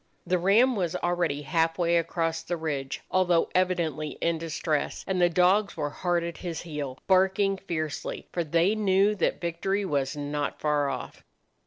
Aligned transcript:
The 0.25 0.39
ram 0.39 0.75
was 0.75 0.95
already 0.95 1.43
half 1.43 1.77
way 1.77 1.97
across 1.97 2.41
the 2.41 2.57
ridge, 2.57 3.01
although 3.11 3.51
evidently 3.53 4.17
in 4.19 4.39
distress, 4.39 5.03
and 5.05 5.21
the 5.21 5.29
dogs 5.29 5.77
were 5.77 5.91
hard 5.91 6.23
at 6.23 6.37
his 6.37 6.61
heel, 6.63 6.97
barking 7.05 7.57
fiercely, 7.57 8.27
for 8.31 8.43
they 8.43 8.73
knew 8.73 9.13
that 9.17 9.39
victory 9.39 9.85
was 9.85 10.17
not 10.17 10.59
far 10.59 10.89
off. 10.89 11.23